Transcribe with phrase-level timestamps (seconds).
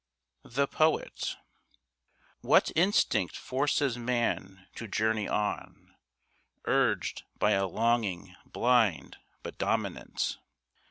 [0.49, 1.35] The Poet
[2.39, 5.93] What instinct forces man to journey on,
[6.65, 10.37] Urged by a longing blind but dominant!